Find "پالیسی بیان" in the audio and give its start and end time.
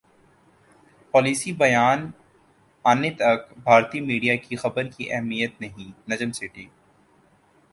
1.13-1.99